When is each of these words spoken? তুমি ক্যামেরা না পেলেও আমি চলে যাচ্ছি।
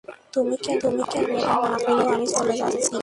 তুমি 0.33 0.55
ক্যামেরা 0.63 1.53
না 1.63 1.77
পেলেও 1.83 2.07
আমি 2.13 2.27
চলে 2.33 2.53
যাচ্ছি। 2.59 2.95